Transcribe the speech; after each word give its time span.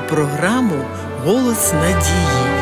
програму 0.00 0.84
Голос 1.24 1.72
надії. 1.72 2.54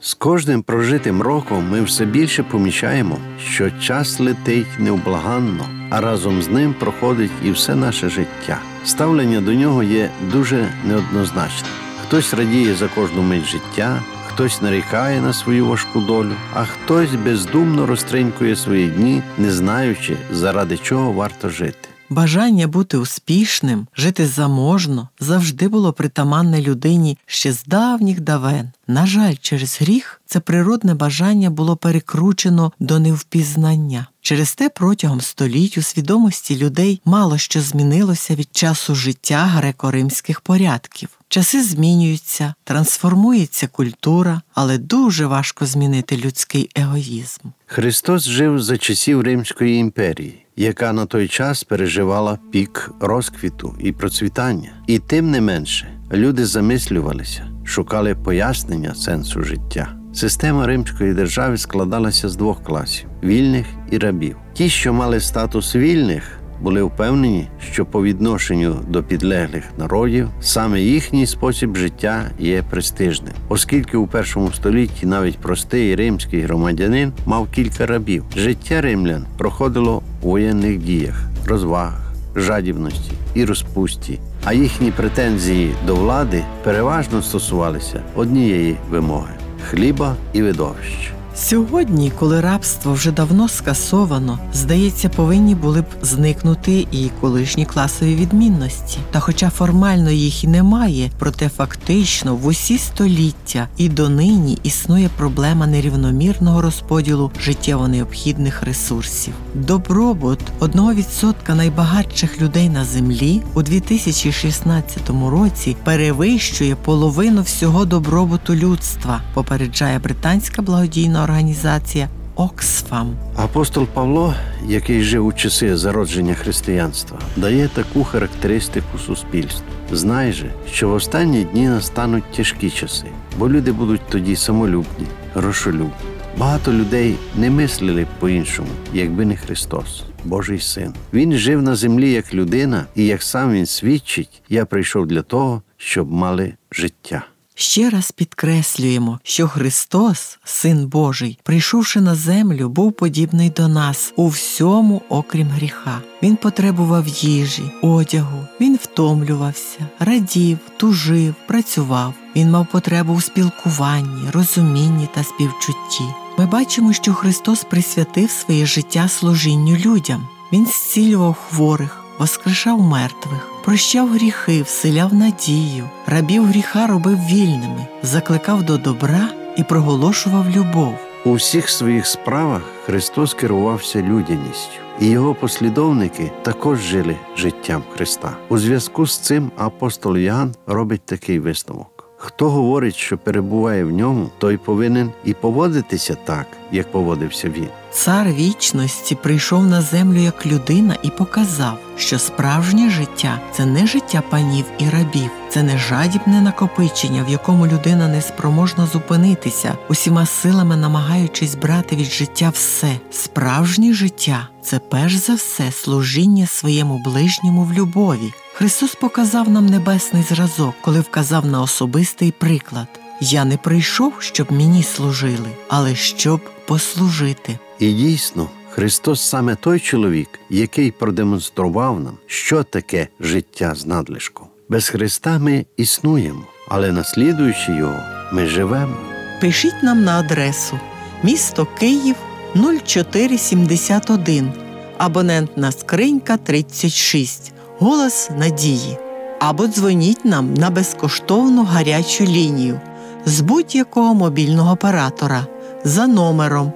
З 0.00 0.14
кожним 0.14 0.62
прожитим 0.62 1.22
роком 1.22 1.68
ми 1.70 1.82
все 1.82 2.04
більше 2.04 2.42
помічаємо, 2.42 3.18
що 3.44 3.70
час 3.70 4.20
летить 4.20 4.78
невблаганно, 4.78 5.64
а 5.90 6.00
разом 6.00 6.42
з 6.42 6.48
ним 6.48 6.74
проходить 6.74 7.30
і 7.44 7.50
все 7.50 7.74
наше 7.74 8.08
життя. 8.08 8.58
Ставлення 8.84 9.40
до 9.40 9.54
нього 9.54 9.82
є 9.82 10.10
дуже 10.32 10.68
неоднозначним. 10.84 11.72
Хтось 12.02 12.34
радіє 12.34 12.74
за 12.74 12.88
кожну 12.88 13.22
мить 13.22 13.44
життя, 13.44 14.02
хтось 14.38 14.62
нарікає 14.62 15.20
на 15.20 15.32
свою 15.32 15.66
важку 15.66 16.00
долю, 16.00 16.32
а 16.54 16.64
хтось 16.64 17.14
бездумно 17.24 17.86
розтринькує 17.86 18.56
свої 18.56 18.88
дні, 18.88 19.22
не 19.38 19.52
знаючи, 19.52 20.16
заради 20.32 20.78
чого 20.78 21.12
варто 21.12 21.48
жити. 21.48 21.88
Бажання 22.10 22.66
бути 22.66 22.98
успішним, 22.98 23.86
жити 23.96 24.26
заможно 24.26 25.08
завжди 25.20 25.68
було 25.68 25.92
притаманне 25.92 26.62
людині 26.62 27.18
ще 27.26 27.52
з 27.52 27.64
давніх 27.64 28.20
давен. 28.20 28.72
На 28.86 29.06
жаль, 29.06 29.34
через 29.40 29.78
гріх 29.80 30.20
це 30.26 30.40
природне 30.40 30.94
бажання 30.94 31.50
було 31.50 31.76
перекручено 31.76 32.72
до 32.80 32.98
невпізнання. 32.98 34.06
Через 34.20 34.54
те 34.54 34.68
протягом 34.68 35.20
століть 35.20 35.78
у 35.78 35.82
свідомості 35.82 36.56
людей 36.56 37.00
мало 37.04 37.38
що 37.38 37.60
змінилося 37.60 38.34
від 38.34 38.56
часу 38.56 38.94
життя 38.94 39.52
греко-римських 39.56 40.40
порядків. 40.40 41.17
Часи 41.30 41.62
змінюються, 41.62 42.54
трансформується 42.64 43.66
культура, 43.66 44.42
але 44.54 44.78
дуже 44.78 45.26
важко 45.26 45.66
змінити 45.66 46.16
людський 46.16 46.70
егоїзм. 46.76 47.40
Христос 47.66 48.24
жив 48.28 48.62
за 48.62 48.78
часів 48.78 49.20
Римської 49.20 49.76
імперії, 49.76 50.46
яка 50.56 50.92
на 50.92 51.06
той 51.06 51.28
час 51.28 51.64
переживала 51.64 52.38
пік 52.52 52.90
розквіту 53.00 53.76
і 53.80 53.92
процвітання. 53.92 54.70
І 54.86 54.98
тим 54.98 55.30
не 55.30 55.40
менше 55.40 55.88
люди 56.12 56.46
замислювалися, 56.46 57.48
шукали 57.64 58.14
пояснення 58.14 58.94
сенсу 58.94 59.42
життя. 59.42 59.94
Система 60.14 60.66
римської 60.66 61.14
держави 61.14 61.58
складалася 61.58 62.28
з 62.28 62.36
двох 62.36 62.64
класів 62.64 63.08
вільних 63.22 63.66
і 63.90 63.98
рабів. 63.98 64.36
Ті, 64.52 64.68
що 64.68 64.92
мали 64.92 65.20
статус 65.20 65.76
вільних, 65.76 66.37
були 66.60 66.82
впевнені, 66.82 67.48
що 67.72 67.86
по 67.86 68.02
відношенню 68.02 68.76
до 68.88 69.02
підлеглих 69.02 69.64
народів 69.78 70.28
саме 70.40 70.80
їхній 70.80 71.26
спосіб 71.26 71.76
життя 71.76 72.30
є 72.38 72.62
престижним, 72.62 73.32
оскільки 73.48 73.96
у 73.96 74.06
першому 74.06 74.52
столітті 74.52 75.06
навіть 75.06 75.38
простий 75.38 75.94
римський 75.94 76.40
громадянин 76.40 77.12
мав 77.26 77.48
кілька 77.50 77.86
рабів. 77.86 78.24
Життя 78.36 78.80
римлян 78.80 79.26
проходило 79.38 80.02
у 80.22 80.30
воєнних 80.30 80.78
діях, 80.78 81.24
розвагах, 81.46 82.12
жадібності 82.36 83.12
і 83.34 83.44
розпусті, 83.44 84.18
а 84.44 84.52
їхні 84.52 84.90
претензії 84.90 85.70
до 85.86 85.94
влади 85.94 86.42
переважно 86.64 87.22
стосувалися 87.22 88.02
однієї 88.14 88.76
вимоги 88.90 89.32
хліба 89.70 90.16
і 90.32 90.42
видовища. 90.42 91.17
Сьогодні, 91.40 92.12
коли 92.18 92.40
рабство 92.40 92.92
вже 92.92 93.12
давно 93.12 93.48
скасовано, 93.48 94.38
здається, 94.54 95.08
повинні 95.08 95.54
були 95.54 95.80
б 95.80 95.84
зникнути 96.02 96.86
і 96.92 97.10
колишні 97.20 97.66
класові 97.66 98.14
відмінності. 98.14 98.98
Та, 99.10 99.20
хоча 99.20 99.50
формально 99.50 100.10
їх 100.10 100.44
і 100.44 100.46
немає, 100.46 101.10
проте 101.18 101.48
фактично 101.48 102.36
в 102.36 102.46
усі 102.46 102.78
століття 102.78 103.68
і 103.76 103.88
донині 103.88 104.58
існує 104.62 105.10
проблема 105.16 105.66
нерівномірного 105.66 106.62
розподілу 106.62 107.30
життєво 107.40 107.88
необхідних 107.88 108.62
ресурсів. 108.62 109.34
Добробут 109.54 110.40
1% 110.60 111.54
найбагатших 111.54 112.40
людей 112.40 112.68
на 112.68 112.84
землі 112.84 113.42
у 113.54 113.62
2016 113.62 115.10
році 115.30 115.76
перевищує 115.84 116.76
половину 116.76 117.42
всього 117.42 117.84
добробуту 117.84 118.54
людства, 118.54 119.20
попереджає 119.34 119.98
британська 119.98 120.62
благодійна 120.62 121.27
організація 121.28 122.08
Оксфам. 122.36 123.16
Апостол 123.36 123.86
Павло, 123.86 124.34
який 124.66 125.02
жив 125.02 125.26
у 125.26 125.32
часи 125.32 125.76
зародження 125.76 126.34
християнства, 126.34 127.18
дає 127.36 127.68
таку 127.68 128.04
характеристику 128.04 128.98
суспільству. 128.98 129.66
Знай 129.92 130.32
же, 130.32 130.50
що 130.72 130.88
в 130.88 130.92
останні 130.92 131.44
дні 131.44 131.68
настануть 131.68 132.32
тяжкі 132.36 132.70
часи, 132.70 133.06
бо 133.38 133.48
люди 133.48 133.72
будуть 133.72 134.00
тоді 134.08 134.36
самолюбні, 134.36 135.06
грошолюбні. 135.34 135.90
Багато 136.38 136.72
людей 136.72 137.16
не 137.36 137.50
мислили 137.50 138.06
по-іншому, 138.18 138.68
якби 138.92 139.24
не 139.24 139.36
Христос, 139.36 140.02
Божий 140.24 140.60
Син. 140.60 140.94
Він 141.12 141.32
жив 141.32 141.62
на 141.62 141.76
землі 141.76 142.12
як 142.12 142.34
людина, 142.34 142.84
і 142.94 143.06
як 143.06 143.22
сам 143.22 143.52
він 143.52 143.66
свідчить, 143.66 144.42
я 144.48 144.64
прийшов 144.64 145.06
для 145.06 145.22
того, 145.22 145.62
щоб 145.76 146.12
мали 146.12 146.54
життя. 146.72 147.24
Ще 147.60 147.90
раз 147.90 148.10
підкреслюємо, 148.12 149.20
що 149.22 149.48
Христос, 149.48 150.38
Син 150.44 150.86
Божий, 150.86 151.38
прийшовши 151.42 152.00
на 152.00 152.14
землю, 152.14 152.68
був 152.68 152.92
подібний 152.92 153.50
до 153.50 153.68
нас 153.68 154.12
у 154.16 154.28
всьому, 154.28 155.02
окрім 155.08 155.48
гріха. 155.48 156.00
Він 156.22 156.36
потребував 156.36 157.08
їжі, 157.08 157.72
одягу, 157.82 158.46
він 158.60 158.76
втомлювався, 158.82 159.78
радів, 159.98 160.58
тужив, 160.76 161.34
працював. 161.48 162.14
Він 162.36 162.50
мав 162.50 162.66
потребу 162.72 163.12
у 163.12 163.20
спілкуванні, 163.20 164.30
розумінні 164.32 165.08
та 165.14 165.24
співчутті. 165.24 166.04
Ми 166.38 166.46
бачимо, 166.46 166.92
що 166.92 167.14
Христос 167.14 167.64
присвятив 167.64 168.30
своє 168.30 168.66
життя 168.66 169.08
служінню 169.08 169.76
людям. 169.76 170.28
Він 170.52 170.66
зцілював 170.66 171.34
хворих, 171.34 172.04
воскрешав 172.18 172.80
мертвих, 172.80 173.48
прощав 173.64 174.08
гріхи, 174.08 174.62
вселяв 174.62 175.14
надію, 175.14 175.88
рабів 176.06 176.44
гріха 176.44 176.86
робив 176.86 177.18
вільними, 177.18 177.86
закликав 178.02 178.62
до 178.62 178.78
добра 178.78 179.28
і 179.56 179.62
проголошував 179.62 180.50
любов. 180.50 180.94
У 181.24 181.34
всіх 181.34 181.68
своїх 181.68 182.06
справах 182.06 182.62
Христос 182.86 183.34
керувався 183.34 184.02
людяністю, 184.02 184.80
і 185.00 185.06
його 185.06 185.34
послідовники 185.34 186.32
також 186.42 186.78
жили 186.78 187.16
життям 187.36 187.82
Христа. 187.94 188.36
У 188.48 188.58
зв'язку 188.58 189.06
з 189.06 189.18
цим 189.18 189.50
апостол 189.56 190.16
Ян 190.16 190.54
робить 190.66 191.02
такий 191.04 191.38
висновок. 191.38 191.97
Хто 192.20 192.50
говорить, 192.50 192.96
що 192.96 193.18
перебуває 193.18 193.84
в 193.84 193.90
ньому, 193.90 194.30
той 194.38 194.56
повинен 194.56 195.12
і 195.24 195.34
поводитися 195.34 196.16
так, 196.24 196.46
як 196.72 196.92
поводився 196.92 197.48
він. 197.48 197.68
Цар 197.92 198.28
вічності 198.32 199.14
прийшов 199.14 199.66
на 199.66 199.82
землю 199.82 200.18
як 200.18 200.46
людина 200.46 200.96
і 201.02 201.10
показав, 201.10 201.78
що 201.96 202.18
справжнє 202.18 202.90
життя 202.90 203.40
це 203.52 203.66
не 203.66 203.86
життя 203.86 204.22
панів 204.30 204.64
і 204.78 204.88
рабів, 204.88 205.30
це 205.48 205.62
не 205.62 205.78
жадібне 205.78 206.40
накопичення, 206.40 207.24
в 207.24 207.28
якому 207.30 207.66
людина 207.66 208.08
не 208.08 208.22
спроможна 208.22 208.86
зупинитися, 208.86 209.74
усіма 209.88 210.26
силами 210.26 210.76
намагаючись 210.76 211.54
брати 211.54 211.96
від 211.96 212.06
життя 212.06 212.50
все. 212.54 213.00
Справжнє 213.10 213.92
життя 213.92 214.48
це 214.62 214.78
перш 214.78 215.14
за 215.14 215.34
все 215.34 215.72
служіння 215.72 216.46
своєму 216.46 216.98
ближньому 216.98 217.64
в 217.64 217.72
любові. 217.72 218.32
Христос 218.58 218.94
показав 218.94 219.50
нам 219.50 219.66
небесний 219.66 220.22
зразок, 220.22 220.74
коли 220.80 221.00
вказав 221.00 221.46
на 221.46 221.62
особистий 221.62 222.32
приклад. 222.32 222.86
Я 223.20 223.44
не 223.44 223.56
прийшов, 223.56 224.12
щоб 224.18 224.52
мені 224.52 224.82
служили, 224.82 225.48
але 225.68 225.94
щоб 225.94 226.40
послужити. 226.66 227.58
І 227.78 227.92
дійсно, 227.92 228.48
Христос 228.70 229.28
саме 229.28 229.54
той 229.54 229.80
чоловік, 229.80 230.28
який 230.50 230.90
продемонстрував 230.90 232.00
нам, 232.00 232.18
що 232.26 232.62
таке 232.62 233.08
життя 233.20 233.74
з 233.74 233.86
надлишком. 233.86 234.46
Без 234.68 234.88
Христа 234.88 235.38
ми 235.38 235.66
існуємо, 235.76 236.44
але 236.68 236.92
наслідуючи 236.92 237.72
його, 237.72 238.00
ми 238.32 238.46
живемо. 238.46 238.96
Пишіть 239.40 239.82
нам 239.82 240.04
на 240.04 240.18
адресу 240.18 240.78
місто 241.22 241.66
Київ 241.78 242.16
0471, 242.54 244.52
абонентна 244.98 245.72
скринька 245.72 246.36
36, 246.36 247.52
голос 247.78 248.30
надії. 248.38 248.98
Або 249.40 249.66
дзвоніть 249.66 250.24
нам 250.24 250.54
на 250.54 250.70
безкоштовну 250.70 251.64
гарячу 251.64 252.24
лінію 252.24 252.80
з 253.26 253.40
будь-якого 253.40 254.14
мобільного 254.14 254.72
оператора 254.72 255.46
за 255.84 256.06
номером 256.06 256.72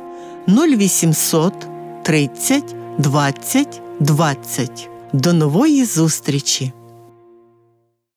0800 0.48 1.54
30 2.02 2.74
20 2.98 3.82
20. 4.00 4.88
До 5.12 5.32
нової 5.32 5.84
зустрічі! 5.84 6.72